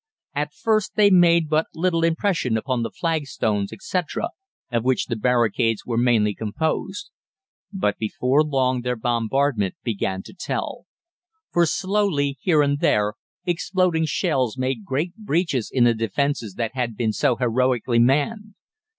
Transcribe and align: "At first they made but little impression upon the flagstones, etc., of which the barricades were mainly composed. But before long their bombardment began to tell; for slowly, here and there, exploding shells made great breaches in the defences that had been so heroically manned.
"At 0.33 0.51
first 0.51 0.95
they 0.95 1.11
made 1.11 1.47
but 1.47 1.67
little 1.75 2.03
impression 2.03 2.57
upon 2.57 2.81
the 2.81 2.89
flagstones, 2.89 3.71
etc., 3.71 4.29
of 4.71 4.83
which 4.83 5.05
the 5.05 5.15
barricades 5.15 5.85
were 5.85 5.95
mainly 5.95 6.33
composed. 6.33 7.11
But 7.71 7.99
before 7.99 8.43
long 8.43 8.81
their 8.81 8.95
bombardment 8.95 9.75
began 9.83 10.23
to 10.23 10.33
tell; 10.33 10.87
for 11.51 11.67
slowly, 11.67 12.39
here 12.41 12.63
and 12.63 12.79
there, 12.79 13.13
exploding 13.45 14.05
shells 14.07 14.57
made 14.57 14.85
great 14.85 15.15
breaches 15.17 15.69
in 15.71 15.83
the 15.83 15.93
defences 15.93 16.55
that 16.55 16.71
had 16.73 16.97
been 16.97 17.13
so 17.13 17.35
heroically 17.35 17.99
manned. 17.99 18.55